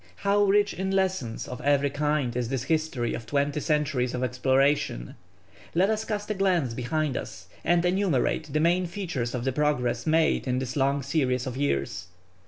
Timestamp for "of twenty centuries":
3.13-4.15